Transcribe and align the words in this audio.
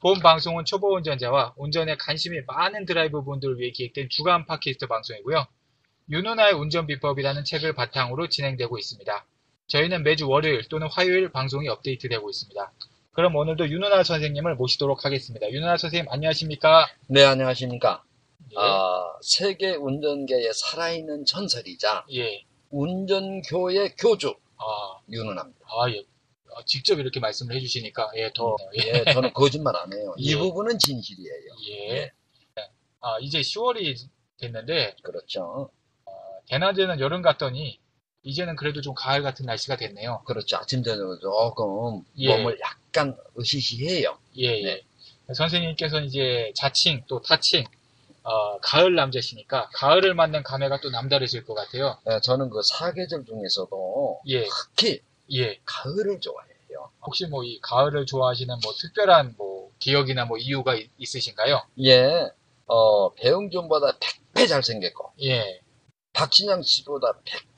본 0.00 0.20
방송은 0.20 0.66
초보 0.66 0.94
운전자와 0.94 1.54
운전에 1.56 1.96
관심이 1.96 2.40
많은 2.46 2.84
드라이버 2.84 3.22
분들을 3.22 3.58
위해 3.58 3.70
기획된 3.70 4.08
주간 4.10 4.44
팟캐스트 4.44 4.86
방송이고요. 4.86 5.46
윤누나의 6.10 6.52
운전 6.52 6.86
비법이라는 6.86 7.44
책을 7.44 7.74
바탕으로 7.74 8.28
진행되고 8.28 8.78
있습니다. 8.78 9.26
저희는 9.68 10.04
매주 10.04 10.28
월요일 10.28 10.68
또는 10.68 10.86
화요일 10.88 11.30
방송이 11.30 11.68
업데이트되고 11.68 12.28
있습니다. 12.28 12.72
그럼 13.12 13.34
오늘도 13.34 13.70
윤누나 13.70 14.02
선생님을 14.02 14.56
모시도록 14.56 15.04
하겠습니다. 15.06 15.50
윤누나 15.50 15.78
선생님 15.78 16.12
안녕하십니까? 16.12 16.86
네, 17.08 17.24
안녕하십니까. 17.24 18.04
예. 18.52 18.56
아, 18.58 19.16
세계 19.22 19.74
운전계의 19.74 20.52
살아있는 20.52 21.24
전설이자 21.24 22.04
예. 22.12 22.44
운전교의 22.70 23.96
교주, 23.96 24.36
아, 24.58 25.00
윤은합니다. 25.10 25.60
아, 25.66 25.90
예. 25.90 26.04
어, 26.56 26.64
직접 26.64 26.98
이렇게 26.98 27.20
말씀을 27.20 27.54
해주시니까, 27.54 28.12
예, 28.16 28.30
더, 28.34 28.56
예. 28.78 29.04
예, 29.06 29.12
저는 29.12 29.34
거짓말 29.34 29.76
안 29.76 29.92
해요. 29.92 30.14
이 30.16 30.32
예. 30.32 30.38
부분은 30.38 30.78
진실이에요. 30.78 31.52
예. 31.70 32.10
아, 33.00 33.18
이제 33.20 33.40
10월이 33.40 33.94
됐는데, 34.38 34.96
그렇죠. 35.02 35.70
대낮에는 36.48 36.98
여름 37.00 37.20
같더니, 37.20 37.78
이제는 38.22 38.56
그래도 38.56 38.80
좀 38.80 38.94
가을 38.94 39.22
같은 39.22 39.44
날씨가 39.44 39.76
됐네요. 39.76 40.22
그렇죠. 40.24 40.56
아침, 40.56 40.82
저녁 40.82 41.20
조금 41.20 42.02
예. 42.18 42.34
몸을 42.34 42.58
약간 42.60 43.16
으시시해요. 43.38 44.18
예, 44.36 44.50
네. 44.62 44.64
예. 44.64 45.34
선생님께서는 45.34 46.06
이제 46.06 46.52
자칭, 46.56 47.02
또 47.06 47.20
타칭, 47.20 47.64
어, 48.22 48.58
가을 48.60 48.94
남자시니까, 48.94 49.68
가을을 49.74 50.14
맞는 50.14 50.42
감회가 50.42 50.80
또 50.80 50.88
남다르실 50.88 51.44
것 51.44 51.54
같아요. 51.54 51.98
예, 52.10 52.18
저는 52.22 52.48
그 52.48 52.62
사계절 52.62 53.26
중에서도 53.26 54.20
예, 54.28 54.44
특히 54.74 55.00
예. 55.32 55.58
가을을 55.64 56.20
좋아해요. 56.20 56.45
혹시 57.02 57.26
뭐 57.26 57.44
이 57.44 57.58
가을을 57.62 58.06
좋아하시는 58.06 58.54
뭐 58.62 58.72
특별한 58.80 59.34
뭐 59.38 59.70
기억이나 59.78 60.24
뭐 60.24 60.38
이유가 60.38 60.74
있- 60.74 60.90
있으신가요? 60.98 61.62
예, 61.84 62.30
어, 62.66 63.12
배용준보다 63.14 63.98
100배 63.98 64.48
잘생겼고, 64.48 65.12
예. 65.22 65.60
박진영 66.12 66.62
씨보다 66.62 67.12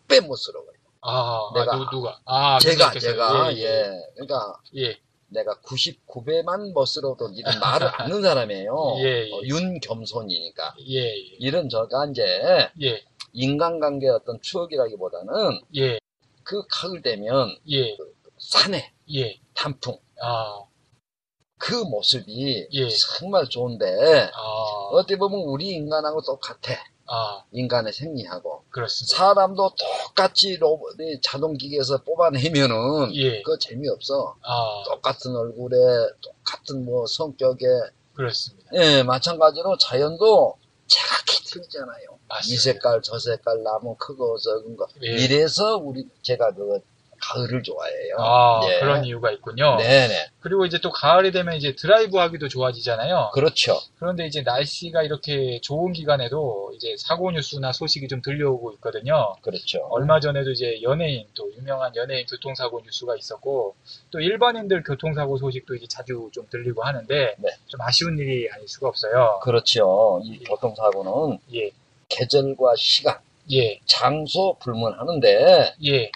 100배 0.09 0.27
못스러워요. 0.27 0.73
아, 1.01 1.51
내가- 1.55 1.75
아, 1.75 1.89
누, 1.91 2.03
가 2.03 2.21
아, 2.25 2.59
제가? 2.59 2.93
제가, 2.99 3.55
예, 3.57 3.61
예. 3.63 4.01
그러니까, 4.15 4.61
예. 4.77 4.99
내가 5.31 5.55
99배만 5.61 6.73
멋스러워도 6.73 7.31
이런 7.35 7.61
말을 7.61 7.87
않는 8.19 8.23
사람이에요. 8.23 8.95
예, 8.99 9.29
예. 9.29 9.33
어, 9.33 9.41
윤겸손이니까. 9.45 10.75
예, 10.89 11.01
예. 11.05 11.37
이런 11.39 11.69
저가 11.69 12.07
이제 12.11 12.23
예, 12.83 13.05
인간관계 13.33 14.09
어떤 14.09 14.41
추억이라기보다는 14.41 15.61
예, 15.77 15.99
그 16.43 16.63
가을 16.71 17.03
되면 17.03 17.57
예, 17.71 17.97
산에 18.39 18.93
예. 19.15 19.39
단풍 19.55 19.99
아, 20.23 20.63
그 21.59 21.75
모습이 21.75 22.69
예. 22.73 22.89
정말 23.19 23.49
좋은데 23.49 24.31
아, 24.35 24.41
어떻게 24.93 25.17
보면 25.17 25.41
우리 25.41 25.69
인간하고 25.69 26.23
똑같아. 26.23 26.75
아, 27.11 27.43
인간의 27.53 27.93
생리하고 27.93 28.65
그렇습니다. 28.69 29.17
사람도 29.17 29.71
똑같이 30.07 30.57
로봇 30.57 30.97
자동기계에서 31.23 32.03
뽑아내면은 32.05 33.15
예, 33.15 33.41
그거 33.43 33.57
재미없어. 33.59 34.37
아, 34.43 34.83
똑같은 34.85 35.35
얼굴에 35.35 35.77
똑같은 36.21 36.85
뭐 36.85 37.07
성격에 37.07 37.67
그렇습니다. 38.13 38.71
예, 38.75 39.03
마찬가지로 39.05 39.79
자연도 39.79 40.59
제각기 40.87 41.45
틀리잖아요. 41.45 42.19
맞습니다. 42.29 42.55
이 42.55 42.57
색깔, 42.57 43.01
저 43.03 43.19
색깔, 43.19 43.63
나무 43.63 43.95
크고 43.97 44.37
적은 44.39 44.77
거. 44.77 44.87
예. 45.05 45.23
이래서 45.23 45.77
우리, 45.77 46.07
제가 46.23 46.53
그, 46.53 46.81
가을을 47.21 47.63
좋아해요. 47.63 48.17
아, 48.19 48.61
예. 48.65 48.81
그런 48.81 49.05
이유가 49.05 49.31
있군요. 49.31 49.77
네네. 49.77 50.29
그리고 50.41 50.65
이제 50.65 50.79
또 50.81 50.91
가을이 50.91 51.33
되면 51.33 51.55
이제 51.55 51.75
드라이브 51.75 52.19
하기도 52.19 52.49
좋아지잖아요. 52.49 53.31
그렇죠. 53.35 53.79
그런데 53.99 54.27
이제 54.27 54.43
날씨가 54.43 55.03
이렇게 55.03 55.61
좋은 55.63 55.93
기간에도 55.93 56.73
이제 56.75 56.95
사고 56.99 57.31
뉴스나 57.31 57.73
소식이 57.73 58.09
좀 58.09 58.23
들려오고 58.23 58.73
있거든요. 58.75 59.35
그렇죠. 59.43 59.87
얼마 59.91 60.21
전에도 60.21 60.51
이제 60.51 60.81
연예인, 60.83 61.27
또 61.35 61.53
유명한 61.55 61.95
연예인 61.97 62.27
교통사고 62.27 62.81
뉴스가 62.85 63.17
있었고, 63.17 63.75
또 64.11 64.21
일반인들 64.21 64.83
교통사고 64.85 65.37
소식도 65.39 65.75
이제 65.75 65.87
자주 65.89 66.31
좀 66.33 66.47
들리고 66.51 66.83
하는데, 66.83 67.35
네. 67.39 67.49
좀 67.67 67.81
아쉬운 67.81 68.19
일이 68.19 68.49
아닐 68.51 68.67
수가 68.69 68.89
없어요. 68.89 69.41
그렇죠. 69.43 70.21
이 70.25 70.39
교통사고는 70.45 71.39
예, 71.55 71.71
계절과 72.09 72.75
시간, 72.77 73.19
예, 73.53 73.81
장소 73.87 74.57
불문하는데, 74.61 75.75
예. 75.87 76.11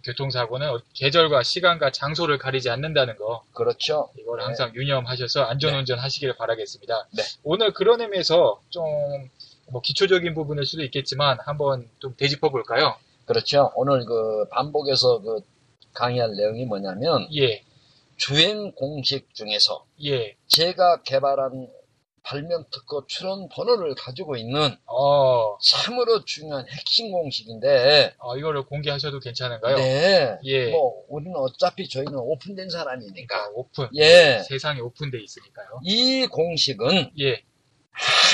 어, 0.00 0.02
교통사고는 0.04 0.78
계절과 0.94 1.42
시간과 1.42 1.90
장소를 1.90 2.38
가리지 2.38 2.70
않는다는 2.70 3.16
거, 3.16 3.44
그렇죠. 3.52 4.10
이걸 4.18 4.38
네. 4.38 4.44
항상 4.44 4.74
유념하셔서 4.74 5.42
안전운전 5.42 5.98
하시기를 5.98 6.36
바라겠습니다. 6.36 7.08
네. 7.12 7.22
오늘 7.42 7.72
그런 7.72 8.00
의미에서 8.00 8.60
좀, 8.70 8.84
뭐 9.70 9.80
기초적인 9.82 10.34
부분일 10.34 10.66
수도 10.66 10.82
있겠지만, 10.82 11.38
한번 11.44 11.88
좀 12.00 12.14
되짚어 12.16 12.50
볼까요? 12.50 12.96
그렇죠. 13.26 13.70
오늘 13.76 14.04
그 14.04 14.48
반복해서 14.50 15.20
그 15.20 15.40
강의할 15.94 16.32
내용이 16.36 16.64
뭐냐면, 16.64 17.28
예, 17.36 17.62
주행 18.16 18.72
공식 18.72 19.32
중에서 19.34 19.86
예, 20.04 20.36
제가 20.46 21.02
개발한 21.02 21.68
발명 22.22 22.64
특허 22.70 23.04
출원 23.06 23.48
번호를 23.48 23.94
가지고 23.94 24.36
있는 24.36 24.76
어, 24.86 25.56
참으로 25.58 26.24
중요한 26.24 26.66
핵심 26.68 27.10
공식인데, 27.12 28.14
어, 28.18 28.36
이거를 28.36 28.64
공개하셔도 28.64 29.20
괜찮은가요? 29.20 29.76
네. 29.76 30.38
예. 30.44 30.70
뭐, 30.70 31.02
우리는 31.08 31.34
어차피 31.36 31.88
저희는 31.88 32.14
오픈된 32.14 32.68
사람이니까. 32.70 33.36
아, 33.36 33.48
오픈. 33.54 33.88
예. 33.96 34.42
세상이 34.48 34.80
오픈돼 34.80 35.18
있으니까요. 35.22 35.80
이 35.84 36.26
공식은 36.26 37.12
예, 37.20 37.42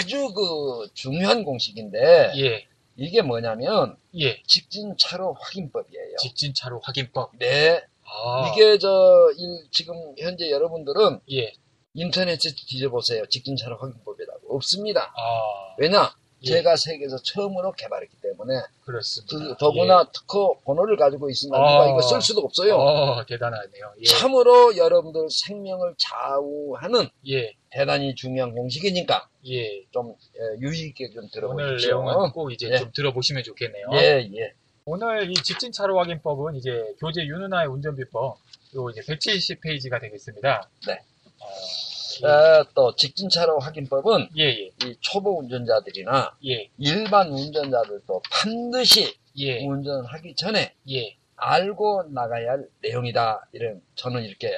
아주 0.00 0.32
그 0.34 0.88
중요한 0.94 1.44
공식인데, 1.44 2.32
예, 2.36 2.66
이게 2.96 3.22
뭐냐면, 3.22 3.96
예. 4.18 4.42
직진 4.46 4.96
차로 4.98 5.34
확인법이에요. 5.40 6.16
직진 6.18 6.52
차로 6.54 6.80
확인법. 6.82 7.32
네. 7.38 7.82
아, 8.08 8.50
이게 8.52 8.78
저, 8.78 9.30
일- 9.36 9.66
지금 9.72 9.94
현재 10.18 10.50
여러분들은 10.50 11.20
예, 11.32 11.52
인터넷에 11.96 12.50
뒤져보세요. 12.54 13.26
직진 13.26 13.56
차로 13.56 13.76
확인법이라고. 13.78 14.54
없습니다. 14.54 15.12
아, 15.16 15.74
왜냐? 15.78 16.14
예. 16.42 16.48
제가 16.48 16.76
세계에서 16.76 17.16
처음으로 17.22 17.72
개발했기 17.72 18.18
때문에, 18.22 18.52
그렇습니다. 18.84 19.36
그- 19.38 19.56
더구나 19.58 20.04
특허 20.12 20.54
번호를 20.64 20.96
가지고 20.98 21.30
있으니까 21.30 21.56
아. 21.58 21.72
누가 21.72 21.88
이거 21.88 22.02
쓸 22.02 22.20
수도 22.20 22.42
예. 22.42 22.44
없어요. 22.44 22.76
어, 22.76 23.24
대단하네요. 23.24 23.92
예, 24.00 24.04
참으로 24.04 24.76
여러분들 24.76 25.28
생명을 25.30 25.94
좌우하는 25.96 27.08
예, 27.28 27.54
대단히 27.70 28.14
중요한 28.14 28.52
공식이니까 28.54 29.28
예. 29.48 29.82
좀 29.90 30.14
예, 30.36 30.60
유의 30.60 30.80
있게 30.88 31.08
좀 31.08 31.20
오늘 31.20 31.30
들어보십시오. 31.30 31.88
내용은 32.04 32.30
꼭 32.32 32.52
이제 32.52 32.68
예. 32.70 32.78
좀 32.78 32.92
들어보시면 32.94 33.42
좋겠네요. 33.42 33.86
예, 33.94 34.28
예. 34.34 34.52
오늘 34.84 35.30
이 35.30 35.34
직진 35.34 35.72
차로 35.72 35.98
확인법은 35.98 36.56
이제 36.56 36.94
교재 37.00 37.22
윤은아의 37.22 37.66
운전비법 37.68 38.36
요 38.76 38.90
이제 38.90 39.00
170페이지가 39.00 40.00
되겠습니다. 40.02 40.68
네. 40.86 41.00
어, 41.40 42.26
아, 42.26 42.64
또 42.74 42.94
직진차로 42.96 43.58
확인법은 43.58 44.30
예, 44.38 44.44
예, 44.44 44.70
이 44.84 44.96
초보 45.00 45.38
운전자들이나 45.38 46.36
예, 46.46 46.70
일반 46.78 47.28
운전자들도 47.28 48.22
반드시 48.30 49.14
예, 49.38 49.64
운전하기 49.66 50.34
전에 50.36 50.74
예, 50.90 51.16
알고 51.36 52.04
나가야 52.10 52.52
할 52.52 52.68
내용이다. 52.80 53.48
이런 53.52 53.82
저는 53.96 54.24
이렇게 54.24 54.50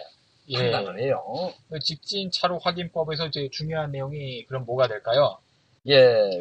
예. 0.50 0.56
판단을 0.56 1.00
해요. 1.00 1.24
그 1.68 1.80
직진 1.80 2.30
차로 2.30 2.58
확인법에서 2.60 3.26
이제 3.26 3.48
중요한 3.50 3.90
내용이 3.90 4.44
그럼 4.46 4.64
뭐가 4.64 4.86
될까요? 4.86 5.38
예, 5.88 5.96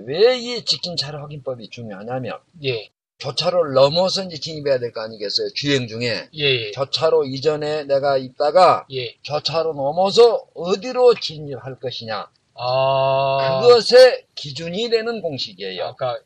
왜 0.05 0.37
이 0.37 0.63
직진차로 0.65 1.19
확인법이 1.19 1.69
중요하냐면 1.69 2.37
예, 2.63 2.89
교차로를 3.19 3.73
넘어서 3.73 4.23
이제 4.23 4.37
진입해야 4.37 4.77
될 4.79 4.91
거 4.91 5.01
아니겠어요? 5.01 5.49
주행 5.55 5.87
중에. 5.87 6.29
예, 6.35 6.43
예. 6.43 6.71
교차로 6.71 7.25
이전에 7.25 7.83
내가 7.85 8.17
있다가 8.17 8.85
예. 8.93 9.15
교차로 9.25 9.73
넘어서 9.73 10.45
어디로 10.53 11.15
진입할 11.15 11.79
것이냐. 11.79 12.29
아. 12.59 13.61
그것의 13.61 14.25
기준이 14.35 14.89
되는 14.89 15.21
공식이에요. 15.21 15.83
아까 15.83 16.19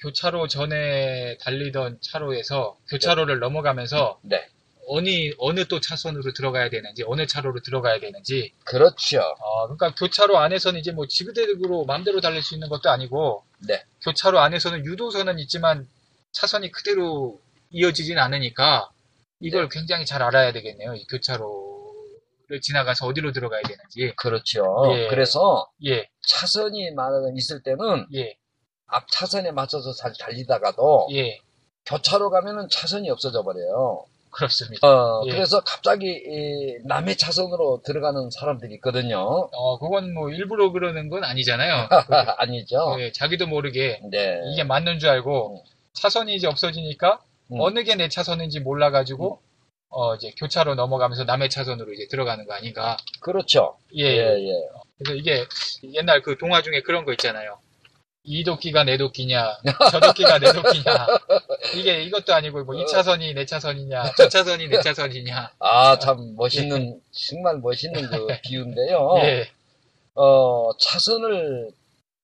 교차로 0.00 0.48
전에 0.48 1.38
달리던 1.38 1.98
차로에서 2.02 2.76
교차로를 2.88 3.38
넘어가면서 3.38 4.18
네. 4.22 4.44
어느 4.88 5.08
어느 5.38 5.64
또 5.66 5.78
차선으로 5.80 6.32
들어가야 6.32 6.68
되는지 6.68 7.04
어느 7.06 7.24
차로로 7.26 7.60
들어가야 7.60 8.00
되는지 8.00 8.52
그렇죠. 8.64 9.20
아 9.20 9.66
그러니까 9.66 9.94
교차로 9.94 10.38
안에서는 10.38 10.80
이제 10.80 10.90
뭐 10.90 11.06
지그재그로 11.06 11.84
마음대로 11.84 12.20
달릴 12.20 12.42
수 12.42 12.54
있는 12.54 12.68
것도 12.68 12.90
아니고 12.90 13.44
네. 13.60 13.84
교차로 14.02 14.40
안에서는 14.40 14.84
유도선은 14.84 15.38
있지만 15.38 15.86
차선이 16.32 16.70
그대로 16.70 17.40
이어지진 17.70 18.18
않으니까 18.18 18.90
이걸 19.40 19.68
굉장히 19.68 20.06
잘 20.06 20.22
알아야 20.22 20.52
되겠네요. 20.52 20.94
이 20.94 21.06
교차로를 21.06 22.60
지나가서 22.60 23.06
어디로 23.06 23.32
들어가야 23.32 23.62
되는지. 23.62 24.14
그렇죠. 24.16 24.64
예. 24.96 25.08
그래서 25.08 25.68
예, 25.84 26.08
차선이 26.26 26.92
만약에 26.92 27.32
있을 27.36 27.62
때는 27.62 28.06
예, 28.14 28.36
앞 28.86 29.10
차선에 29.10 29.50
맞춰서 29.52 29.92
잘 29.92 30.12
달리다가도 30.18 31.08
예. 31.12 31.38
교차로 31.86 32.30
가면은 32.30 32.68
차선이 32.70 33.10
없어져 33.10 33.42
버려요. 33.42 34.04
그렇습니다. 34.30 34.88
어, 34.88 35.24
예. 35.26 35.30
그래서 35.30 35.60
갑자기 35.60 36.06
이 36.06 36.78
남의 36.86 37.16
차선으로 37.16 37.82
들어가는 37.84 38.30
사람들이 38.30 38.74
있거든요. 38.76 39.18
어, 39.18 39.78
그건 39.78 40.14
뭐 40.14 40.30
일부러 40.30 40.70
그러는 40.72 41.10
건 41.10 41.24
아니잖아요. 41.24 41.88
아니죠. 42.38 42.96
예, 43.00 43.12
자기도 43.12 43.46
모르게 43.46 44.00
네. 44.10 44.40
이게 44.52 44.64
맞는 44.64 45.00
줄 45.00 45.10
알고 45.10 45.64
차선이 45.94 46.34
이제 46.34 46.46
없어지니까 46.46 47.20
음. 47.52 47.60
어느 47.60 47.82
게 47.84 47.94
내 47.96 48.08
차선인지 48.08 48.60
몰라가지고 48.60 49.40
어 49.90 50.14
이제 50.14 50.32
교차로 50.38 50.74
넘어가면서 50.74 51.24
남의 51.24 51.50
차선으로 51.50 51.92
이제 51.92 52.06
들어가는 52.08 52.46
거 52.46 52.54
아닌가. 52.54 52.96
그렇죠. 53.20 53.76
예. 53.96 54.04
예, 54.04 54.48
예. 54.48 54.52
그래서 54.98 55.14
이게 55.14 55.44
옛날 55.92 56.22
그 56.22 56.38
동화 56.38 56.62
중에 56.62 56.80
그런 56.80 57.04
거 57.04 57.12
있잖아요. 57.12 57.58
이 58.24 58.44
도끼가 58.44 58.84
내 58.84 58.96
도끼냐, 58.96 59.58
저 59.90 59.98
도끼가 59.98 60.38
내 60.38 60.52
도끼냐. 60.52 61.06
이게 61.76 62.04
이것도 62.04 62.32
아니고 62.32 62.62
뭐이 62.64 62.86
차선이 62.86 63.34
내 63.34 63.44
차선이냐, 63.44 64.12
저 64.16 64.28
차선이 64.28 64.68
내 64.68 64.80
차선이냐. 64.80 65.50
아, 65.58 65.98
참 65.98 66.36
멋있는, 66.36 67.00
정말 67.10 67.58
멋있는 67.58 68.00
그 68.08 68.28
비유인데요. 68.44 69.14
예, 69.24 69.50
어, 70.14 70.70
차선을 70.78 71.72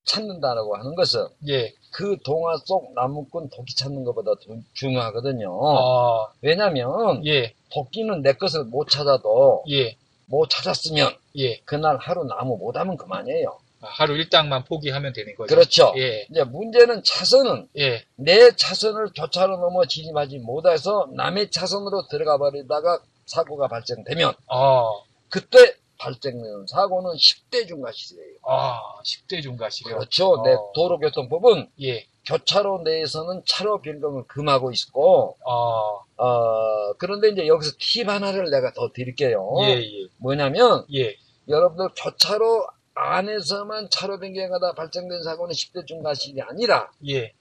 찾는다라고 0.05 0.77
하는 0.77 0.95
것은 0.95 1.27
예. 1.49 1.75
그 1.91 2.17
동화 2.25 2.57
속 2.65 2.93
나무꾼 2.95 3.51
도끼 3.51 3.75
찾는 3.75 4.05
것보다 4.05 4.33
더 4.35 4.57
중요하거든요. 4.75 5.51
어, 5.51 6.29
왜냐면 6.43 7.25
예, 7.27 7.55
도끼는 7.71 8.23
내 8.23 8.35
것을 8.35 8.65
못 8.65 8.89
찾아도 8.89 9.65
예, 9.71 9.97
못 10.27 10.49
찾았으면 10.49 11.13
예. 11.39 11.59
그날 11.65 11.97
하루 11.97 12.25
나무 12.25 12.57
못 12.57 12.77
하면 12.77 12.97
그만이에요. 12.97 13.59
하루 13.81 14.17
일당만 14.17 14.65
포기하면 14.65 15.13
되는 15.13 15.35
거죠. 15.37 15.55
그렇죠. 15.55 15.95
예, 15.97 16.27
이제 16.31 16.43
문제는 16.45 17.03
차선은 17.05 17.69
예, 17.79 18.05
내 18.17 18.51
차선을 18.51 19.11
교차로 19.15 19.57
넘어 19.59 19.85
진입하지 19.85 20.39
못해서 20.39 21.09
남의 21.15 21.51
차선으로 21.51 22.09
들어가 22.09 22.39
버리다가 22.39 23.01
사고가 23.27 23.69
발생되면 23.69 24.35
어, 24.49 25.03
그때 25.29 25.75
발생되는 25.99 26.67
사고는 26.67 27.11
10대 27.13 27.69
중과실이에요. 27.69 28.39
아, 28.47 28.79
10대 29.05 29.43
중과실이요. 29.43 29.97
그렇죠. 29.97 30.31
어. 30.31 30.43
내 30.43 30.57
도로교통법은 30.75 31.71
예, 31.83 32.07
교차로 32.27 32.83
내에서는 32.83 33.43
차로 33.47 33.81
변경을 33.83 34.25
금하고 34.27 34.71
있고 34.73 35.37
어, 35.45 36.01
어, 36.17 36.93
그런데 36.99 37.29
이제 37.31 37.47
여기서 37.47 37.73
팁 37.79 38.09
하나를 38.09 38.51
내가 38.51 38.73
더 38.73 38.91
드릴게요. 38.93 39.51
예, 39.63 39.81
예, 39.81 40.09
뭐냐면 40.19 40.85
예, 40.95 41.17
여러분들 41.49 41.89
교차로 41.97 42.67
안에서만 42.95 43.91
차로 43.91 44.19
변경하다 44.19 44.73
발생된 44.73 45.23
사고는 45.23 45.53
10대 45.53 45.87
중과실이 45.87 46.43
아니라 46.43 46.91
예, 47.09 47.33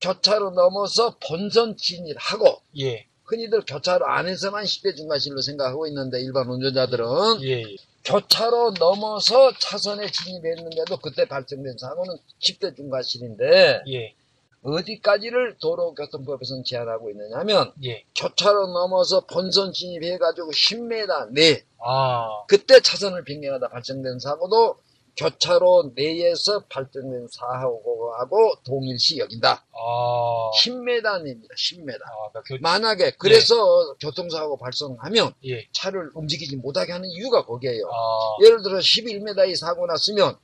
교차로 0.00 0.50
넘어서 0.50 1.16
본선 1.26 1.76
진입하고 1.76 2.62
예, 2.78 3.06
흔히들 3.24 3.62
교차로 3.66 4.06
안에서만 4.06 4.64
10대 4.64 4.96
중과실로 4.96 5.40
생각하고 5.40 5.86
있는데 5.88 6.20
일반 6.20 6.48
운전자들은 6.48 7.42
예, 7.42 7.62
예. 7.62 7.76
교차로 8.06 8.74
넘어서 8.78 9.52
차선에 9.58 10.10
진입했는데도 10.10 10.96
그때 10.98 11.26
발생된 11.26 11.76
사고는 11.76 12.16
10대 12.40 12.76
중과실인데 12.76 13.82
예, 13.88 14.14
어디까지를 14.62 15.58
도로교통법에서는 15.60 16.62
제한하고 16.64 17.10
있느냐 17.10 17.38
하면 17.38 17.72
예. 17.84 18.04
교차로 18.16 18.68
넘어서 18.68 19.20
본선 19.26 19.72
진입해가지고 19.72 20.50
10m 20.50 21.32
내 21.32 21.64
아, 21.78 22.44
그때 22.48 22.80
차선을 22.80 23.24
변경하다 23.24 23.68
발생된 23.68 24.20
사고도 24.20 24.76
교차로 25.16 25.92
내에서 25.94 26.60
발생된 26.68 27.26
사고하고 27.30 28.54
동일시 28.64 29.18
여긴다. 29.18 29.64
아, 29.88 30.50
10m 30.64 31.22
내입니다. 31.22 31.54
10m. 31.54 31.94
아, 32.02 32.30
그러니까 32.32 32.42
교, 32.46 32.56
만약에 32.60 33.12
그래서 33.18 33.94
교통사고 34.00 34.58
발생하면 34.58 35.32
예, 35.44 35.66
차를 35.72 36.10
움직이지 36.14 36.56
못하게 36.56 36.92
하는 36.92 37.08
이유가 37.08 37.44
거기에요. 37.44 37.86
아, 37.86 38.44
예를 38.44 38.62
들어 38.62 38.78
11m의 38.78 39.54
사고 39.56 39.86
났으면 39.86 40.36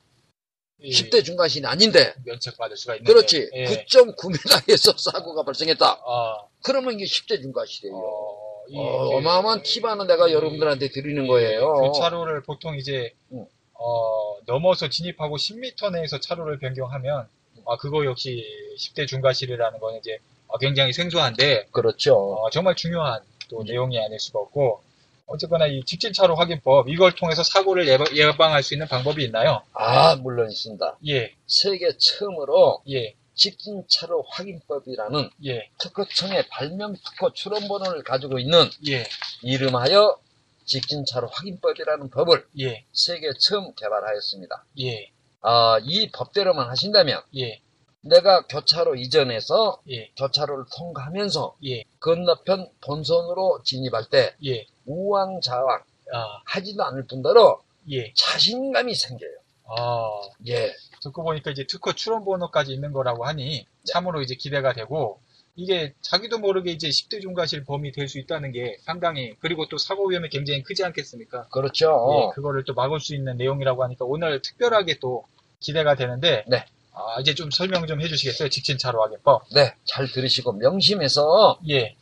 예, 0.83 0.89
10대 0.91 1.25
중과실이 1.25 1.67
아닌데 1.67 2.15
면책 2.25 2.57
받을 2.57 2.77
수가 2.77 2.95
있는데. 2.97 3.13
그렇지 3.13 3.51
예. 3.55 3.65
9.9m에서 3.87 4.97
사고가 5.13 5.43
발생했다. 5.45 5.85
아, 5.87 6.35
그러면 6.65 6.95
이게 6.95 7.05
10대 7.05 7.43
중과실이에요. 7.43 7.97
어, 7.97 8.65
이- 8.69 8.77
어, 8.79 9.09
그- 9.11 9.17
어마어마한 9.17 9.63
팁 9.65 9.85
하나 9.85 10.05
내가 10.05 10.31
여러분들한테 10.31 10.89
드리는 10.91 11.27
거예요. 11.27 11.73
교차로를 11.75 12.43
보통 12.43 12.77
이제 12.79 13.13
음. 13.33 13.45
어, 13.75 14.37
넘어서 14.47 14.89
진입하고 14.89 15.37
10m 15.37 15.91
내에서 15.93 16.21
차로를 16.21 16.59
변경하면 16.61 17.29
아, 17.67 17.77
그거 17.77 18.05
역시 18.05 18.45
10대 18.79 19.07
중과실이라는 19.07 19.79
거는 19.79 19.99
이제 19.99 20.19
어, 20.49 20.59
굉장히 20.59 20.93
생소한데 20.93 21.69
그렇죠. 21.71 22.15
어, 22.17 22.51
정말 22.51 22.75
중요한 22.75 23.21
또 23.49 23.63
내용이 23.63 23.99
아닐 23.99 24.19
수가 24.19 24.41
없고 24.41 24.83
어쨌거나 25.27 25.67
이 25.67 25.83
직진차로 25.85 26.35
확인법 26.37 26.89
이걸 26.89 27.15
통해서 27.15 27.43
사고를 27.43 27.89
예방, 27.89 28.07
예방할 28.15 28.63
수 28.63 28.75
있는 28.75 28.87
방법이 28.87 29.25
있나요? 29.25 29.63
아, 29.73 30.17
물론 30.17 30.51
있습니다. 30.51 30.99
예, 31.09 31.33
세계 31.47 31.91
처음으로 31.97 32.83
예, 32.91 33.15
직진차로 33.35 34.25
확인법이라는 34.29 35.31
예, 35.47 35.71
특허청의 35.79 36.49
발명 36.49 36.95
특허 36.95 37.33
출원번호를 37.33 38.03
가지고 38.03 38.39
있는 38.39 38.69
예, 38.89 39.07
이름하여 39.43 40.19
직진차로 40.65 41.29
확인법이라는 41.29 42.11
법을 42.11 42.47
예, 42.61 42.85
세계 42.93 43.31
처음 43.41 43.75
개발하였습니다. 43.75 44.65
예, 44.81 45.11
아, 45.43 45.79
이 45.83 46.11
법대로만 46.13 46.69
하신다면 46.69 47.21
예, 47.37 47.61
내가 48.03 48.47
교차로 48.47 48.97
이전에서 48.97 49.83
예, 49.91 50.11
교차로를 50.17 50.65
통과하면서 50.77 51.57
예, 51.67 51.85
건너편 52.01 52.69
본선으로 52.81 53.63
진입할 53.65 54.09
때 54.11 54.35
예, 54.47 54.67
우왕좌왕 54.87 55.83
아, 56.15 56.27
하지도 56.47 56.85
않을 56.85 57.07
뿐더러 57.07 57.63
예, 57.91 58.13
자신감이 58.15 58.95
생겨요. 58.95 59.31
아, 59.77 60.11
예. 60.49 60.73
듣고 61.03 61.25
보니까 61.25 61.51
이제 61.51 61.67
특허 61.67 61.93
출원 61.93 62.25
번호까지 62.25 62.73
있는 62.73 62.93
거라고 62.93 63.25
하니 63.25 63.67
참으로 63.85 64.23
이제 64.23 64.35
기대가 64.37 64.73
되고 64.73 65.21
이게 65.57 65.95
자기도 66.01 66.39
모르게 66.39 66.71
이제 66.73 66.89
10대 66.89 67.21
중과실 67.21 67.65
범위 67.65 67.93
될 67.93 68.09
수 68.09 68.19
있다는 68.19 68.53
게 68.53 68.77
상당히 68.83 69.35
그리고 69.41 69.67
또 69.69 69.77
사고 69.79 70.09
위험이 70.09 70.29
굉장히 70.29 70.63
크지 70.63 70.85
않겠습니까? 70.85 71.49
그렇죠. 71.49 72.31
예, 72.31 72.35
그거를 72.35 72.65
또 72.65 72.75
막을 72.75 73.01
수 73.01 73.15
있는 73.15 73.37
내용이라고 73.37 73.83
하니까 73.85 74.05
오늘 74.07 74.41
특별하게 74.43 74.99
또 75.01 75.25
기대가 75.63 75.95
되는데 75.95 76.45
네. 76.49 76.65
아, 76.95 77.19
이제 77.21 77.35
좀 77.35 77.51
설명 77.51 77.87
좀 77.87 78.01
해주시겠어요? 78.03 78.51
직진차로 78.51 79.01
확인법. 79.03 79.45
네, 79.55 79.75
잘 79.87 80.07
들으시고 80.09 80.53
명심해서 80.53 81.61
예, 81.71 81.97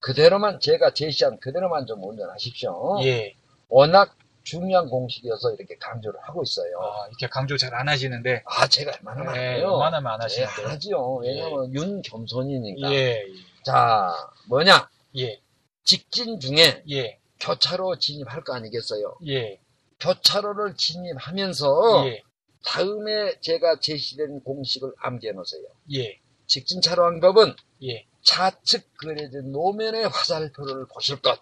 그 0.00 0.14
대로만 0.14 0.60
제가 0.60 0.94
제시한 0.94 1.38
그대로만 1.40 1.86
좀 1.86 2.02
운전하십시오. 2.02 3.00
예. 3.04 3.34
워낙 3.68 4.16
중요한 4.42 4.88
공식이어서 4.88 5.52
이렇게 5.52 5.76
강조를 5.76 6.18
하고 6.22 6.42
있어요. 6.42 6.80
아, 6.80 7.06
이렇게 7.08 7.26
강조 7.28 7.58
잘 7.58 7.74
안 7.74 7.88
하시는데 7.88 8.42
아, 8.46 8.66
제가 8.66 8.92
얼마나 8.96 9.20
예, 9.20 9.26
많아요. 9.60 9.72
웬만하면 9.72 10.12
안 10.12 10.18
네, 10.20 10.22
하시는데. 10.24 10.62
하죠. 10.70 11.16
왜냐면 11.16 11.74
윤겸손이니까. 11.74 12.92
예, 12.94 13.22
자, 13.66 14.14
뭐냐? 14.48 14.88
예, 15.18 15.38
직진 15.84 16.40
중에 16.40 16.82
예, 16.90 17.18
교차로 17.40 17.98
진입할 17.98 18.42
거 18.42 18.54
아니겠어요? 18.54 19.16
예, 19.28 19.60
교차로를 20.00 20.74
진입하면서 20.76 22.06
예, 22.08 22.22
다음에 22.64 23.38
제가 23.40 23.80
제시된 23.80 24.40
공식을 24.40 24.92
암기해 24.98 25.32
놓으세요. 25.32 25.62
예, 25.94 26.20
직진 26.46 26.80
차로 26.80 27.02
방법은 27.02 27.54
예. 27.84 28.06
좌측 28.22 28.96
그려진 28.96 29.50
노면의 29.52 30.08
화살표를 30.08 30.86
보실 30.86 31.20
것. 31.20 31.40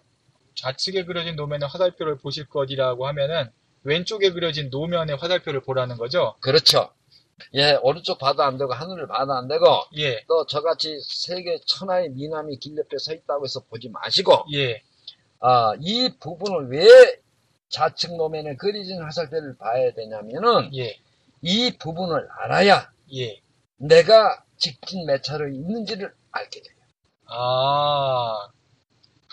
좌측에 0.55 1.05
그려진 1.05 1.35
노면의 1.35 1.67
화살표를 1.67 2.17
보실 2.17 2.47
것이라고 2.47 3.07
하면은 3.07 3.51
왼쪽에 3.83 4.31
그려진 4.31 4.69
노면의 4.69 5.17
화살표를 5.17 5.61
보라는 5.61 5.97
거죠. 5.97 6.35
그렇죠. 6.41 6.91
예, 7.53 7.77
오른쪽 7.81 8.19
봐도 8.19 8.43
안 8.43 8.57
되고 8.57 8.73
하늘을 8.73 9.07
봐도 9.07 9.33
안 9.33 9.47
되고 9.47 9.65
예, 9.97 10.23
또 10.27 10.45
저같이 10.45 10.99
세계 11.01 11.57
천하의 11.65 12.09
미남이 12.09 12.57
길 12.57 12.77
옆에 12.77 12.97
서 12.97 13.13
있다고 13.13 13.45
해서 13.45 13.61
보지 13.69 13.89
마시고 13.89 14.45
예, 14.53 14.81
아, 15.39 15.73
이 15.79 16.09
부분을 16.19 16.69
왜 16.69 16.87
좌측 17.69 18.17
노면에 18.17 18.55
그려진 18.55 19.01
화살표를 19.01 19.55
봐야 19.57 19.93
되냐면은 19.93 20.75
예, 20.75 20.99
이 21.41 21.77
부분을 21.77 22.27
알아야 22.39 22.91
예. 23.15 23.41
내가 23.77 24.43
직진 24.57 25.05
몇 25.05 25.23
차로 25.23 25.47
있는지를 25.47 26.13
알게 26.31 26.61
돼요. 26.61 26.75
아, 27.27 28.49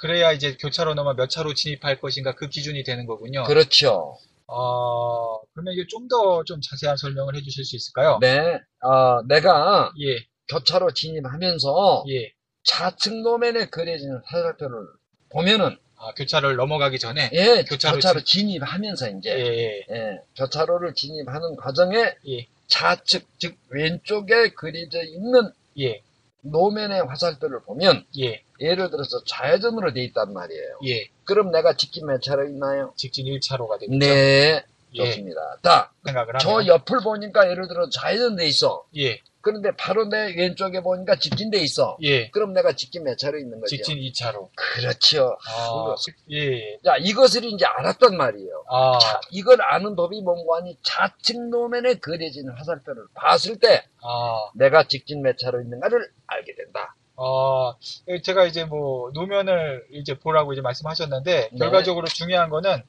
그래야 0.01 0.33
이제 0.33 0.57
교차로 0.57 0.95
넘어 0.95 1.15
몇 1.15 1.29
차로 1.29 1.55
진입할 1.55 2.01
것인가 2.01 2.35
그 2.35 2.49
기준이 2.49 2.85
되는 2.85 3.07
거군요. 3.07 3.45
그렇죠. 3.45 4.19
어, 4.47 5.41
그러면 5.53 5.75
이게 5.75 5.87
좀 5.89 6.07
더좀 6.09 6.61
자세한 6.61 6.97
설명을 6.97 7.35
해 7.35 7.43
주실 7.43 7.65
수 7.65 7.75
있을까요? 7.75 8.19
네, 8.21 8.61
어, 8.83 9.23
내가 9.27 9.93
예, 10.01 10.25
교차로 10.49 10.93
진입하면서 10.93 12.05
예. 12.11 12.33
좌측 12.65 13.23
노면에 13.23 13.67
그려진 13.67 14.21
화살표를 14.25 14.77
보면은 15.31 15.77
아, 15.99 16.13
교차를 16.15 16.57
넘어가기 16.57 16.99
전에 16.99 17.31
예, 17.33 17.65
교차로 17.65 17.97
교차로, 17.97 18.25
진 18.25 18.49
입하면서 18.51 19.09
예, 19.09 19.15
이제 19.19 19.31
예, 19.31 19.95
예, 19.95 20.21
교차로를 20.37 20.95
진입하는 20.95 21.57
과정에 21.57 22.15
예. 22.29 22.47
좌측 22.67 23.27
즉 23.39 23.57
왼쪽에 23.71 24.51
그려져 24.51 25.03
있는 25.03 25.51
예, 25.79 26.03
노면의 26.43 27.05
화살표를 27.07 27.61
보면 27.61 28.05
예, 28.19 28.43
예를 28.61 28.91
들어서 28.91 29.23
좌회전으로 29.25 29.93
돼 29.93 30.05
있단 30.05 30.33
말이에요. 30.33 30.79
예. 30.87 31.09
그럼 31.25 31.51
내가 31.51 31.77
직진 31.77 32.07
몇 32.07 32.21
차로 32.23 32.47
있나요? 32.49 32.93
직진 32.97 33.27
1차로가 33.27 33.79
되겠죠. 33.81 33.99
네, 33.99 34.63
예, 34.95 35.05
좋습니다. 35.05 35.59
자, 35.63 35.91
생각을 36.05 36.35
저 36.41 36.65
옆을 36.67 37.01
보니까 37.03 37.51
예를 37.51 37.69
들어 37.69 37.89
좌회전 37.91 38.37
돼 38.37 38.47
있어. 38.47 38.87
예, 39.47 39.51
그런데 39.51 39.71
바로 39.77 40.09
내 40.09 40.35
왼쪽에 40.37 40.81
보니까 40.83 41.17
직진 41.17 41.51
돼 41.51 41.59
있어. 41.59 41.97
예. 42.03 42.31
그럼 42.31 42.53
내가 42.53 42.73
직진 42.73 43.05
몇 43.05 43.17
차로 43.17 43.39
있는 43.39 43.61
거죠? 43.61 43.77
직진 43.77 43.99
2차로. 43.99 44.51
그렇죠. 44.57 45.37
아, 45.49 45.95
예, 46.31 46.37
예. 46.37 46.79
자, 46.85 46.97
이것을 46.99 47.45
이제 47.45 47.65
알았단 47.65 48.17
말이에요. 48.17 48.65
아, 48.69 48.99
자, 48.99 49.21
이걸 49.31 49.63
아는 49.63 49.95
법이 49.97 50.21
뭔가 50.23 50.57
하니 50.57 50.77
좌측 50.83 51.49
노면에 51.51 51.95
그려진 51.95 52.49
화살표를 52.49 53.05
봤을 53.15 53.59
때 53.59 53.85
아, 54.03 54.51
내가 54.55 54.89
직진 54.89 55.23
몇 55.23 55.39
차로 55.39 55.61
있는가를 55.63 56.11
알게 56.27 56.55
된다. 56.55 56.97
어, 57.17 57.73
제가 58.23 58.45
이제 58.45 58.65
뭐, 58.65 59.11
노면을 59.15 59.87
이제 59.91 60.19
보라고 60.19 60.53
이제 60.53 60.61
말씀하셨는데, 60.61 61.49
네. 61.51 61.59
결과적으로 61.59 62.07
중요한 62.07 62.51
거는, 62.51 62.83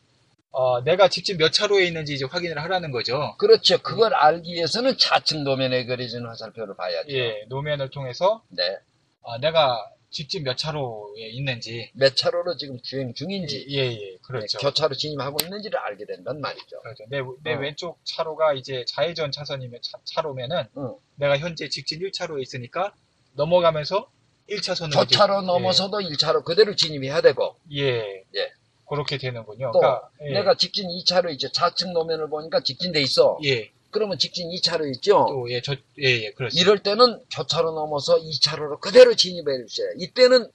어, 0.51 0.81
내가 0.81 1.07
직진 1.07 1.37
몇 1.37 1.51
차로에 1.51 1.85
있는지 1.85 2.13
이제 2.13 2.25
확인을 2.25 2.61
하라는 2.63 2.91
거죠. 2.91 3.35
그렇죠. 3.37 3.77
그걸 3.81 4.13
알기 4.13 4.53
위해서는 4.53 4.97
좌측 4.97 5.43
노면에 5.43 5.85
그려진 5.85 6.25
화살표를 6.25 6.75
봐야죠. 6.75 7.09
예, 7.11 7.45
노면을 7.49 7.89
통해서, 7.89 8.43
네. 8.49 8.77
어, 9.21 9.37
내가 9.39 9.87
직진 10.09 10.43
몇 10.43 10.57
차로에 10.57 11.27
있는지, 11.31 11.91
몇 11.93 12.15
차로로 12.15 12.57
지금 12.57 12.79
주행 12.81 13.13
중인지, 13.13 13.67
예, 13.69 13.91
예, 13.91 14.17
그렇죠. 14.23 14.57
네, 14.57 14.63
교차로 14.63 14.95
진입하고 14.95 15.37
있는지를 15.43 15.77
알게 15.77 16.05
된단 16.05 16.39
말이죠. 16.39 16.79
그렇죠. 16.81 17.03
내, 17.09 17.21
내 17.43 17.55
어. 17.55 17.59
왼쪽 17.59 17.99
차로가 18.05 18.53
이제 18.53 18.85
좌회전 18.87 19.31
차선이면 19.31 19.81
차, 20.05 20.21
로면은 20.21 20.63
응. 20.77 20.95
내가 21.15 21.37
현재 21.37 21.67
직진 21.69 21.99
1차로에 21.99 22.41
있으니까 22.41 22.95
넘어가면서 23.33 24.09
1차선으로 24.49 24.97
교차로 24.97 25.41
넘어서도 25.41 25.99
1차로 25.99 26.45
그대로 26.45 26.73
진입해야 26.73 27.21
되고, 27.21 27.57
예, 27.73 28.23
예. 28.35 28.53
그렇게 28.87 29.17
되는군요. 29.17 29.71
또 29.73 29.79
그러니까, 29.79 30.09
예, 30.25 30.33
내가 30.33 30.55
직진 30.55 30.87
2차로 30.89 31.31
이제 31.31 31.49
좌측 31.51 31.91
노면을 31.91 32.29
보니까 32.29 32.61
직진돼 32.61 33.01
있어. 33.01 33.37
예, 33.43 33.69
그러면 33.91 34.17
직진 34.17 34.49
2차로 34.49 34.93
있죠. 34.95 35.25
또, 35.29 35.49
예, 35.51 35.61
저, 35.61 35.73
예, 35.99 36.25
예, 36.25 36.31
그렇습니다. 36.31 36.61
이럴 36.61 36.79
때는 36.79 37.21
교차로 37.33 37.71
넘어서 37.73 38.17
2차로로 38.17 38.79
그대로 38.79 39.13
진입해 39.13 39.65
주세요. 39.67 39.87
이때는 39.97 40.49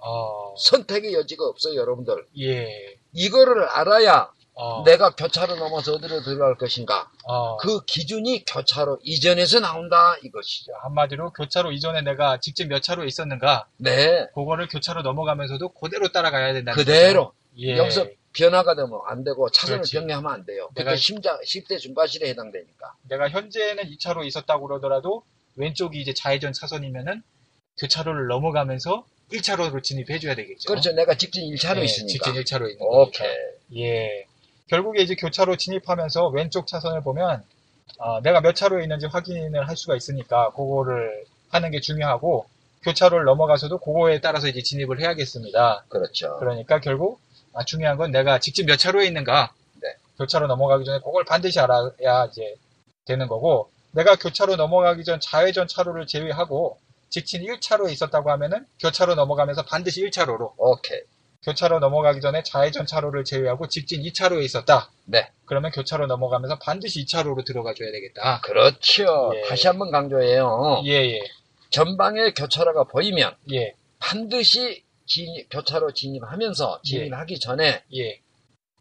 어, 0.00 0.54
선택의 0.58 1.12
여지가 1.14 1.44
없어요, 1.44 1.74
여러분들. 1.74 2.26
예, 2.40 2.68
이거를 3.12 3.64
알아야 3.64 4.30
어, 4.60 4.82
내가 4.84 5.10
교차로 5.14 5.54
넘어서 5.54 5.94
어디로 5.94 6.22
들어갈 6.22 6.56
것인가. 6.56 7.08
어, 7.24 7.56
그 7.58 7.84
기준이 7.84 8.44
교차로 8.44 8.98
이전에서 9.02 9.60
나온다 9.60 10.16
이것이죠. 10.24 10.72
한마디로 10.82 11.32
교차로 11.32 11.70
이전에 11.70 12.02
내가 12.02 12.40
직진 12.40 12.68
몇 12.68 12.82
차로에 12.82 13.06
있었는가, 13.06 13.68
네, 13.76 14.26
그거를 14.34 14.66
교차로 14.66 15.02
넘어가면서도 15.02 15.68
그대로 15.70 16.08
따라가야 16.08 16.52
된다는 16.54 16.76
그대로. 16.76 17.32
예, 17.58 17.76
여기서 17.76 18.06
변화가 18.34 18.74
되면 18.76 18.92
안 19.06 19.24
되고 19.24 19.50
차선을 19.50 19.78
그렇지. 19.78 19.96
변경하면 19.96 20.32
안 20.32 20.44
돼요. 20.44 20.68
그때 20.74 20.96
심장 20.96 21.38
10대 21.40 21.78
중과실에 21.78 22.28
해당되니까. 22.28 22.94
내가 23.08 23.28
현재는 23.28 23.84
2차로 23.84 24.24
있었다고 24.26 24.66
그러더라도 24.68 25.24
왼쪽이 25.56 26.00
이제 26.00 26.12
좌회전 26.14 26.52
차선이면은 26.52 27.22
교차로를 27.80 28.26
넘어가면서 28.28 29.04
1차로로 29.32 29.82
진입해줘야 29.82 30.34
되겠죠. 30.34 30.68
그렇죠. 30.68 30.92
내가 30.92 31.14
직진 31.16 31.44
1차로 31.54 31.78
예, 31.78 31.84
있으니까. 31.84 32.12
직진 32.32 32.34
1차로 32.34 32.70
있는 32.70 32.86
오케이. 32.86 33.28
거니까. 33.28 33.34
예. 33.76 34.26
결국에 34.68 35.02
이제 35.02 35.14
교차로 35.14 35.56
진입하면서 35.56 36.28
왼쪽 36.28 36.66
차선을 36.66 37.02
보면 37.02 37.42
어, 37.98 38.20
내가 38.20 38.40
몇 38.40 38.54
차로에 38.54 38.82
있는지 38.82 39.06
확인을 39.06 39.66
할 39.68 39.76
수가 39.76 39.96
있으니까 39.96 40.50
그거를 40.50 41.24
하는 41.50 41.70
게 41.70 41.80
중요하고 41.80 42.46
교차로를 42.82 43.24
넘어가서도 43.24 43.78
그거에 43.78 44.20
따라서 44.20 44.46
이제 44.48 44.62
진입을 44.62 45.00
해야겠습니다. 45.00 45.84
그렇죠. 45.88 46.36
그러니까 46.38 46.80
결국 46.80 47.20
아, 47.54 47.64
중요한 47.64 47.96
건 47.96 48.10
내가 48.10 48.38
직진 48.38 48.66
몇 48.66 48.76
차로에 48.76 49.06
있는가 49.06 49.52
네. 49.82 49.88
교차로 50.18 50.46
넘어가기 50.46 50.84
전에 50.84 50.98
그걸 50.98 51.24
반드시 51.24 51.58
알아야 51.60 52.26
이제 52.30 52.54
되는 53.04 53.26
거고 53.26 53.70
내가 53.92 54.16
교차로 54.16 54.56
넘어가기 54.56 55.04
전 55.04 55.18
좌회전 55.20 55.66
차로를 55.66 56.06
제외하고 56.06 56.78
직진 57.08 57.42
1차로에 57.42 57.90
있었다고 57.90 58.30
하면은 58.32 58.66
교차로 58.80 59.14
넘어가면서 59.14 59.64
반드시 59.64 60.02
1차로로 60.02 60.52
오케이. 60.58 61.00
교차로 61.44 61.78
넘어가기 61.78 62.20
전에 62.20 62.42
좌회전 62.42 62.84
차로를 62.86 63.24
제외하고 63.24 63.68
직진 63.68 64.02
2차로에 64.02 64.42
있었다. 64.42 64.90
네. 65.06 65.30
그러면 65.46 65.70
교차로 65.70 66.06
넘어가면서 66.06 66.58
반드시 66.58 67.04
2차로로 67.04 67.46
들어가 67.46 67.72
줘야 67.74 67.90
되겠다. 67.90 68.40
그렇죠. 68.42 69.32
예. 69.36 69.48
다시 69.48 69.66
한번 69.66 69.90
강조해요. 69.90 70.82
예, 70.84 70.90
예, 70.90 71.20
전방에 71.70 72.32
교차로가 72.32 72.84
보이면 72.84 73.34
예, 73.52 73.72
반드시 73.98 74.82
진입- 75.08 75.48
교차로 75.50 75.92
진입하면서 75.92 76.82
진입하기 76.84 77.40
전에 77.40 77.82
예, 77.94 78.20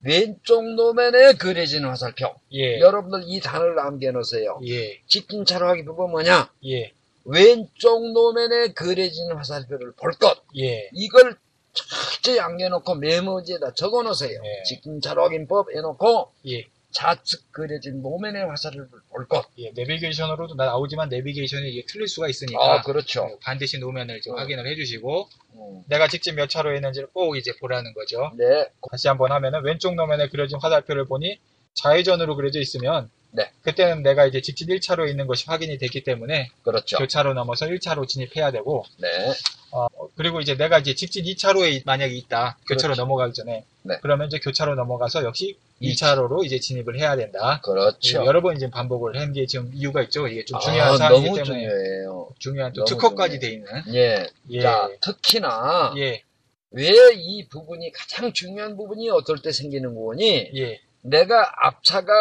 왼쪽 0.03 0.63
노면에 0.75 1.33
그려진 1.33 1.85
화살표. 1.85 2.35
예, 2.53 2.79
여러분들 2.79 3.23
이 3.25 3.39
단어를 3.39 3.75
남겨놓으세요. 3.75 4.59
예, 4.67 5.01
직진 5.07 5.45
차로 5.45 5.67
하기 5.69 5.85
부분 5.85 6.11
뭐냐? 6.11 6.51
예, 6.65 6.91
왼쪽 7.25 8.11
노면에 8.11 8.73
그려진 8.73 9.31
화살표를 9.31 9.93
볼 9.93 10.11
것. 10.13 10.43
예, 10.57 10.89
이걸 10.93 11.35
철저히 11.73 12.39
안겨놓고 12.39 12.95
메모지에다 12.95 13.73
적어놓으세요. 13.73 14.41
네. 14.41 14.63
직진 14.63 14.99
차로 15.01 15.23
확인법 15.23 15.71
해놓고 15.75 16.31
예, 16.47 16.65
좌측 16.97 17.51
그려진 17.51 18.01
노면의 18.01 18.47
화살표를 18.47 18.87
볼 19.11 19.27
것. 19.27 19.45
예. 19.59 19.71
내비게이션으로도 19.75 20.55
나오지만 20.55 21.09
내비게이션이 21.09 21.69
이게 21.69 21.85
틀릴 21.87 22.07
수가 22.07 22.27
있으니까 22.27 22.59
아, 22.59 22.81
그렇죠. 22.81 23.37
반드시 23.43 23.77
노면을 23.77 24.19
좀 24.21 24.33
어. 24.33 24.39
확인을 24.39 24.65
해주시고 24.65 25.29
음, 25.57 25.83
내가 25.87 26.07
직진 26.07 26.33
몇 26.33 26.49
차로에 26.49 26.77
있는지를 26.77 27.09
꼭 27.13 27.37
이제 27.37 27.53
보라는 27.59 27.93
거죠. 27.93 28.31
네, 28.35 28.65
다시 28.89 29.07
한번 29.07 29.31
하면은 29.31 29.63
왼쪽 29.63 29.93
노면에 29.93 30.29
그려진 30.29 30.57
화살표를 30.59 31.05
보니 31.05 31.39
좌회전으로 31.75 32.35
그려져 32.35 32.59
있으면 32.59 33.11
네. 33.29 33.51
그때는 33.61 34.01
내가 34.01 34.25
이제 34.25 34.41
직진 34.41 34.67
1차로에 34.69 35.11
있는 35.11 35.27
것이 35.27 35.45
확인이 35.47 35.77
됐기 35.77 36.03
때문에 36.03 36.49
그렇죠. 36.63 36.97
교차로 36.97 37.35
넘어서 37.35 37.67
1차로 37.67 38.07
진입해야 38.07 38.49
되고 38.49 38.83
네, 38.97 39.07
어, 39.71 39.87
그리고 40.15 40.39
이제 40.39 40.55
내가 40.55 40.79
이제 40.79 40.95
직진 40.95 41.25
2차로에 41.25 41.83
만약에 41.85 42.15
있다. 42.15 42.57
교차로 42.67 42.93
그렇죠. 42.93 43.01
넘어가기 43.03 43.33
전에. 43.33 43.65
네. 43.87 43.97
그러면 44.01 44.27
이제 44.27 44.39
교차로 44.39 44.75
넘어가서 44.75 45.23
역시 45.23 45.57
2차로로 45.81 46.43
이제 46.45 46.59
진입을 46.59 46.99
해야 46.99 47.15
된다. 47.15 47.61
그렇죠. 47.63 48.21
예, 48.21 48.25
여러 48.25 48.41
번 48.41 48.55
이제 48.55 48.69
반복을 48.69 49.19
한 49.19 49.33
게 49.33 49.45
지금 49.45 49.71
이유가 49.73 50.01
있죠. 50.03 50.27
이게 50.27 50.43
좀 50.45 50.57
아, 50.57 50.59
중요한 50.59 50.97
사항이기 50.97 51.25
너무 51.27 51.37
때문에. 51.37 51.43
중요해요. 51.43 52.29
중요한 52.39 52.73
또 52.73 52.83
특허까지 52.85 53.39
중요해요. 53.39 53.65
돼 53.65 53.81
있는. 53.83 53.95
예. 53.95 54.27
예. 54.51 54.61
자, 54.61 54.89
특히나 55.01 55.93
예, 55.97 56.23
왜 56.71 56.91
이 57.15 57.47
부분이 57.47 57.91
가장 57.91 58.33
중요한 58.33 58.75
부분이 58.75 59.09
어떨 59.09 59.41
때 59.41 59.51
생기는 59.51 59.93
부분이 59.93 60.51
예, 60.55 60.79
내가 61.01 61.51
앞차가 61.67 62.11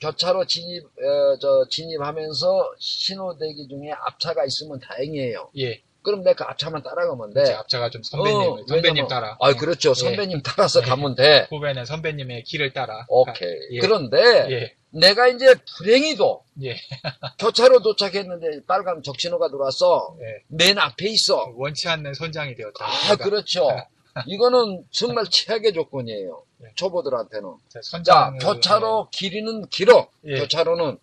교차로 0.00 0.46
진입 0.46 0.84
어, 0.84 1.38
저 1.40 1.64
진입하면서 1.70 2.72
신호 2.78 3.36
대기 3.38 3.68
중에 3.68 3.90
앞차가 4.06 4.44
있으면 4.44 4.80
다행이에요. 4.80 5.50
예. 5.58 5.80
그럼 6.02 6.22
내가 6.22 6.44
그 6.44 6.50
앞차만 6.50 6.82
따라가면 6.82 7.32
돼. 7.34 7.52
앞차가 7.54 7.90
좀 7.90 8.02
선배님, 8.02 8.36
어, 8.40 8.56
선배님 8.66 8.84
왜냐면- 8.84 9.08
따라. 9.08 9.36
아, 9.40 9.54
그렇죠. 9.54 9.90
예. 9.90 9.94
선배님 9.94 10.42
따라서 10.42 10.80
예. 10.82 10.84
가면 10.84 11.14
돼. 11.14 11.46
후배는 11.50 11.84
선배님의 11.84 12.44
길을 12.44 12.72
따라. 12.72 13.04
오케이. 13.08 13.48
예. 13.72 13.78
그런데 13.78 14.18
예, 14.50 14.74
내가 14.90 15.28
이제 15.28 15.54
불행히도 15.78 16.44
예, 16.64 16.76
교차로 17.38 17.80
도착했는데 17.82 18.64
빨간 18.66 19.02
적신호가 19.02 19.48
들어왔어. 19.50 20.16
예. 20.20 20.42
맨 20.48 20.78
앞에 20.78 21.08
있어. 21.08 21.52
원치 21.56 21.88
않는 21.88 22.14
선장이 22.14 22.54
되었다. 22.56 22.84
아, 23.10 23.16
그렇죠. 23.16 23.68
이거는 24.26 24.84
정말 24.90 25.24
최악의 25.30 25.72
조건이에요. 25.72 26.42
네. 26.58 26.68
초보들한테는. 26.74 27.48
자, 27.68 27.80
자, 27.80 27.90
선장. 27.90 28.38
교차로 28.38 29.08
길이는 29.10 29.68
길어. 29.68 30.08
예. 30.26 30.34
교차로는. 30.40 30.98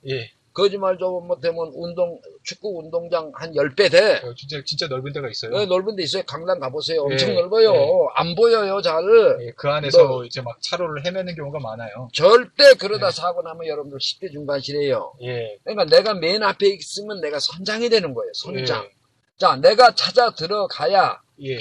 예, 0.49 0.53
거짓말 0.53 0.97
좀 0.97 1.27
못하면 1.27 1.71
운동, 1.73 2.19
축구 2.43 2.79
운동장 2.79 3.31
한 3.35 3.51
10배 3.53 3.91
돼. 3.91 4.17
어, 4.25 4.33
진짜 4.35 4.61
진짜 4.65 4.87
넓은 4.87 5.13
데가 5.13 5.29
있어요. 5.29 5.51
네, 5.51 5.65
넓은 5.65 5.95
데 5.95 6.03
있어요. 6.03 6.23
강남 6.25 6.59
가 6.59 6.69
보세요. 6.69 7.01
엄청 7.03 7.29
예, 7.29 7.33
넓어요. 7.35 7.73
예. 7.73 7.87
안 8.15 8.35
보여요, 8.35 8.81
잘. 8.81 9.03
예, 9.41 9.51
그 9.55 9.69
안에서 9.69 10.03
너- 10.07 10.25
이제 10.25 10.41
막 10.41 10.61
차로를 10.61 11.05
헤매는 11.05 11.35
경우가 11.35 11.59
많아요. 11.59 12.09
절대 12.13 12.73
그러다 12.73 13.11
네. 13.11 13.21
사고 13.21 13.41
나면 13.41 13.67
여러분들 13.67 13.99
10대 13.99 14.31
중반시래요. 14.31 15.13
예. 15.23 15.57
그러니까 15.63 15.85
내가 15.85 16.13
맨 16.13 16.43
앞에 16.43 16.67
있으면 16.67 17.21
내가 17.21 17.39
선장이 17.39 17.89
되는 17.89 18.13
거예요. 18.13 18.31
선장. 18.33 18.83
예. 18.85 18.89
자, 19.37 19.55
내가 19.55 19.95
찾아 19.95 20.31
들어가야 20.31 21.21
예, 21.43 21.59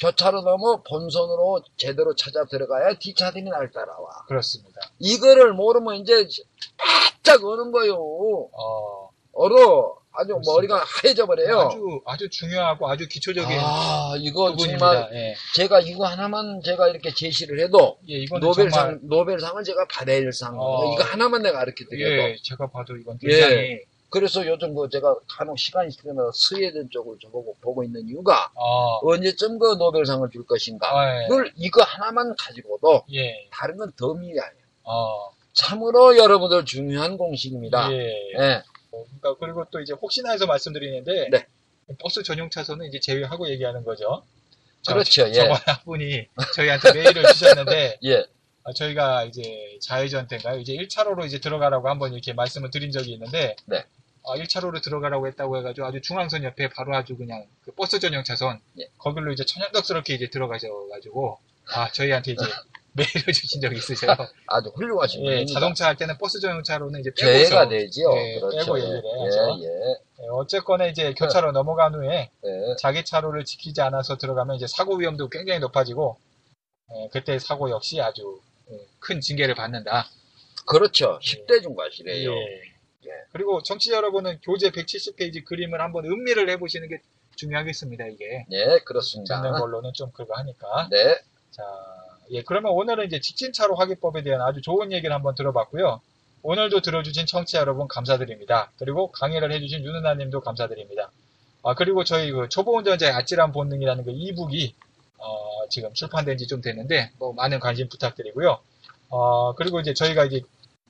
교차로 0.00 0.40
넘어 0.42 0.82
본선으로 0.82 1.62
제대로 1.76 2.12
찾아 2.16 2.44
들어가야 2.46 2.94
뒷차들이 2.98 3.44
날 3.44 3.70
따라와. 3.70 4.24
그렇습니다. 4.26 4.80
이거를 4.98 5.52
모르면 5.52 5.94
이제 5.96 6.26
바짝 7.32 7.44
어는 7.44 7.72
거요. 7.72 7.94
어, 7.94 9.10
얼어. 9.32 9.96
아주 10.14 10.28
그렇습니다. 10.28 10.52
머리가 10.52 10.84
하얘져 10.84 11.24
버려요. 11.24 11.58
아주 11.60 12.00
아주 12.04 12.28
중요하고 12.28 12.86
아주 12.90 13.08
기초적인 13.08 13.58
아, 13.58 14.14
이거 14.18 14.50
부분입니다. 14.50 14.78
정말 14.78 15.10
예. 15.14 15.34
제가 15.54 15.80
이거 15.80 16.04
하나만 16.04 16.60
제가 16.62 16.88
이렇게 16.88 17.14
제시를 17.14 17.58
해도 17.60 17.96
예, 18.08 18.26
노벨상 18.26 18.68
정말 18.70 18.98
노벨상을 19.04 19.64
제가 19.64 19.86
될 20.04 20.30
상. 20.34 20.54
어. 20.60 20.92
이거 20.92 21.02
하나만 21.02 21.40
내가 21.40 21.60
가르쳐 21.60 21.86
드려도. 21.88 22.28
예, 22.28 22.36
제가 22.42 22.66
봐도 22.70 22.94
이건 22.94 23.18
예. 23.22 23.26
굉장히 23.26 23.78
그래서 24.10 24.46
요즘 24.46 24.74
그 24.74 24.86
제가 24.90 25.16
간혹 25.30 25.58
시간이 25.58 25.88
있으면 25.88 26.30
스웨덴 26.34 26.90
쪽을 26.90 27.16
저보고 27.22 27.56
보고 27.62 27.82
있는 27.82 28.06
이유가 28.06 28.50
어, 28.54 28.98
언제쯤 29.08 29.58
그 29.58 29.76
노벨상을 29.76 30.28
줄 30.30 30.44
것인가. 30.44 30.94
아, 30.94 31.22
예. 31.22 31.26
이거 31.56 31.82
하나만 31.82 32.34
가지고도 32.38 33.04
예. 33.14 33.48
다른 33.50 33.78
건 33.78 33.90
덤이 33.96 34.26
아니에요. 34.28 34.66
어, 34.84 35.30
참으로 35.52 36.16
여러분들 36.16 36.64
중요한 36.64 37.16
공식입니다. 37.16 37.92
예. 37.92 37.98
예. 38.38 38.62
어, 38.92 39.04
그러니까 39.04 39.34
그리고 39.38 39.64
또 39.70 39.80
이제 39.80 39.92
혹시나 39.92 40.30
해서 40.32 40.46
말씀드리는데 40.46 41.28
네. 41.30 41.46
버스 42.00 42.22
전용 42.22 42.48
차선은 42.50 42.86
이제 42.86 42.98
제외하고 43.00 43.48
얘기하는 43.50 43.84
거죠. 43.84 44.22
저- 44.82 44.94
그렇죠, 44.94 45.28
예. 45.28 45.32
저번에 45.32 45.60
한 45.66 45.76
분이 45.84 46.26
저희한테 46.54 46.92
메일을 46.92 47.24
주셨는데 47.32 47.98
예. 48.04 48.26
아, 48.64 48.72
저희가 48.72 49.24
이제 49.24 49.42
좌회전 49.80 50.28
때인가요? 50.28 50.58
이제 50.60 50.72
1차로로 50.74 51.26
이제 51.26 51.38
들어가라고 51.40 51.88
한번 51.88 52.12
이렇게 52.12 52.32
말씀을 52.32 52.70
드린 52.70 52.90
적이 52.92 53.12
있는데 53.12 53.56
네. 53.66 53.84
아, 54.24 54.36
1차로로 54.36 54.82
들어가라고 54.82 55.26
했다고 55.26 55.58
해가지고 55.58 55.86
아주 55.86 56.00
중앙선 56.00 56.44
옆에 56.44 56.68
바로 56.68 56.96
아주 56.96 57.16
그냥 57.16 57.44
그 57.64 57.72
버스 57.72 57.98
전용 57.98 58.22
차선 58.24 58.60
예. 58.78 58.88
거길로 58.98 59.32
이제 59.32 59.44
천연덕스럽게 59.44 60.14
이제 60.14 60.30
들어가셔가지고 60.30 61.38
아 61.74 61.90
저희한테 61.90 62.32
이제 62.32 62.44
메일을 62.94 63.32
주신 63.32 63.60
적이 63.60 63.76
있으세요. 63.76 64.14
아주 64.46 64.70
훌륭하신 64.74 65.22
예, 65.22 65.30
분입니다. 65.30 65.52
자동차 65.52 65.86
할 65.86 65.96
때는 65.96 66.18
버스 66.18 66.40
전용차로는 66.40 67.00
이제 67.00 67.10
빼고서 67.18 67.68
되지요. 67.68 68.12
예, 68.16 68.40
그렇죠. 68.40 68.56
빼고 68.58 68.78
예, 68.78 68.82
얘기를 68.82 69.02
해야죠. 69.04 69.58
예, 69.62 69.66
예, 70.24 70.28
어쨌거나 70.30 70.86
이제 70.86 71.14
교차로 71.14 71.52
넘어간 71.52 71.94
후에 71.94 72.30
예. 72.44 72.76
자기 72.78 73.04
차로를 73.04 73.44
지키지 73.44 73.80
않아서 73.80 74.18
들어가면 74.18 74.56
이제 74.56 74.66
사고 74.66 74.96
위험도 74.96 75.28
굉장히 75.28 75.60
높아지고 75.60 76.18
예, 76.94 77.08
그때 77.12 77.38
사고 77.38 77.70
역시 77.70 78.00
아주 78.00 78.40
예, 78.70 78.76
큰 78.98 79.20
징계를 79.20 79.54
받는다. 79.54 80.08
그렇죠. 80.66 81.18
10대 81.22 81.62
중과시래요. 81.62 82.30
예. 82.32 82.72
그리고 83.32 83.62
청취자 83.62 83.96
여러분은 83.96 84.38
교재 84.42 84.70
170페이지 84.70 85.44
그림을 85.44 85.80
한번 85.80 86.04
음미를 86.04 86.48
해보시는 86.50 86.88
게 86.88 87.00
중요하겠습니다. 87.36 88.06
이게 88.08 88.44
네, 88.48 88.78
그렇습니다. 88.84 89.40
듣는 89.40 89.58
걸로는 89.58 89.92
좀 89.94 90.10
그거 90.12 90.34
하니까. 90.36 90.88
네. 90.90 91.18
자, 91.50 91.62
예, 92.32 92.42
그러면 92.42 92.72
오늘은 92.72 93.06
이제 93.06 93.20
직진차로 93.20 93.74
하기법에 93.76 94.22
대한 94.22 94.40
아주 94.40 94.60
좋은 94.62 94.90
얘기를 94.92 95.14
한번 95.14 95.34
들어봤고요. 95.34 96.00
오늘도 96.42 96.80
들어주신 96.80 97.26
청취자 97.26 97.60
여러분 97.60 97.86
감사드립니다. 97.88 98.72
그리고 98.78 99.12
강의를 99.12 99.52
해주신 99.52 99.84
윤은아님도 99.84 100.40
감사드립니다. 100.40 101.10
아, 101.62 101.74
그리고 101.74 102.02
저희 102.04 102.32
그 102.32 102.48
초보운전자의 102.48 103.12
아찔한 103.12 103.52
본능이라는 103.52 104.04
그 104.04 104.10
이북이, 104.12 104.74
어, 105.18 105.68
지금 105.68 105.92
출판된 105.94 106.38
지 106.38 106.46
좀 106.48 106.60
됐는데, 106.60 107.12
뭐, 107.18 107.32
많은 107.34 107.60
관심 107.60 107.88
부탁드리고요. 107.88 108.58
어, 109.10 109.54
그리고 109.54 109.78
이제 109.78 109.94
저희가 109.94 110.24
이제, 110.24 110.40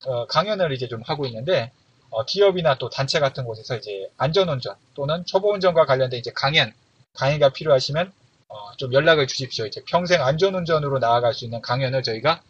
어, 0.07 0.27
강연을 0.27 0.73
이제 0.73 0.89
좀 0.89 1.03
하고 1.05 1.27
있는데, 1.27 1.73
어, 2.11 2.25
기업이나 2.25 2.79
또 2.79 2.89
단체 2.89 3.21
같은 3.21 3.45
곳에서 3.45 3.77
이제 3.77 4.09
안전운전 4.17 4.77
또는 4.95 5.25
초보운전과 5.27 5.85
관련된 5.85 6.19
이제 6.21 6.31
강연, 6.35 6.73
강의가 7.15 7.51
필요하시면, 7.51 8.13
어, 8.53 8.77
좀 8.77 8.93
연락을 8.93 9.27
주십시오. 9.27 9.65
이제 9.65 9.81
평생 9.87 10.23
안전운전으로 10.23 10.99
나아갈 10.99 11.33
수 11.33 11.45
있는 11.47 11.63
강연을 11.63 12.03
저희가 12.03 12.43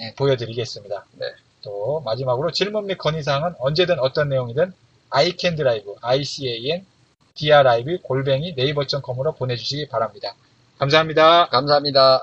예, 0.00 0.14
보여드리겠습니다. 0.14 1.06
네. 1.14 1.26
또 1.62 2.00
마지막으로 2.04 2.52
질문 2.52 2.86
및 2.86 2.96
건의사항은 2.96 3.54
언제든 3.58 3.98
어떤 3.98 4.28
내용이든 4.28 4.72
iCanDrive, 5.10 5.94
ICAN, 6.00 6.86
DRIV 7.34 7.98
골뱅이 8.02 8.54
네이버.com으로 8.54 9.34
보내주시기 9.34 9.88
바랍니다. 9.88 10.34
감사합니다. 10.78 11.48
감사합니다. 11.48 12.22